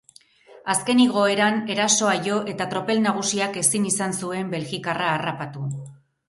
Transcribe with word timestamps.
Azken 0.73 1.01
igoeran 1.01 1.59
erasoa 1.73 2.15
jo 2.27 2.37
eta 2.53 2.67
tropel 2.71 3.03
nagusiak 3.03 3.61
ezin 3.65 3.87
izan 3.91 4.17
zuen 4.23 4.51
belgikarra 4.55 5.13
harrapatu. 5.19 5.69